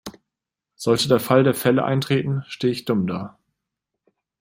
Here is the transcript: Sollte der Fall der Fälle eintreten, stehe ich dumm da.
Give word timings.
Sollte 0.73 1.09
der 1.09 1.19
Fall 1.19 1.43
der 1.43 1.53
Fälle 1.53 1.83
eintreten, 1.85 2.41
stehe 2.47 2.73
ich 2.73 2.85
dumm 2.85 3.05
da. 3.05 3.37